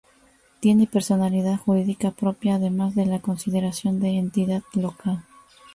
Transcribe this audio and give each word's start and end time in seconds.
Tiene 0.61 0.87
personalidad 0.87 1.57
jurídica 1.57 2.09
propia, 2.09 2.55
además 2.55 2.95
de 2.95 3.05
la 3.05 3.19
consideración 3.19 3.99
de 3.99 4.17
entidad 4.17 4.63
local. 4.73 5.23